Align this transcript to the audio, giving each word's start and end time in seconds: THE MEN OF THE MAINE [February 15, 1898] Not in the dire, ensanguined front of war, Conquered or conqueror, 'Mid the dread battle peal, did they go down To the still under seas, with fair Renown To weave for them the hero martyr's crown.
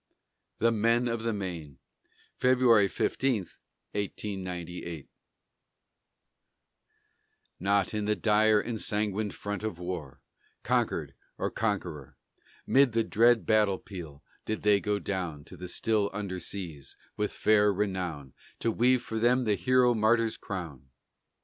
THE 0.57 0.71
MEN 0.71 1.07
OF 1.07 1.21
THE 1.21 1.31
MAINE 1.31 1.77
[February 2.39 2.87
15, 2.87 3.41
1898] 3.91 5.07
Not 7.59 7.93
in 7.93 8.05
the 8.05 8.15
dire, 8.15 8.59
ensanguined 8.59 9.35
front 9.35 9.61
of 9.61 9.77
war, 9.77 10.19
Conquered 10.63 11.13
or 11.37 11.51
conqueror, 11.51 12.17
'Mid 12.65 12.93
the 12.93 13.03
dread 13.03 13.45
battle 13.45 13.77
peal, 13.77 14.23
did 14.43 14.63
they 14.63 14.79
go 14.79 14.97
down 14.97 15.43
To 15.45 15.55
the 15.55 15.67
still 15.67 16.09
under 16.13 16.39
seas, 16.39 16.97
with 17.15 17.31
fair 17.31 17.71
Renown 17.71 18.33
To 18.61 18.71
weave 18.71 19.03
for 19.03 19.19
them 19.19 19.43
the 19.43 19.53
hero 19.53 19.93
martyr's 19.93 20.35
crown. 20.35 20.89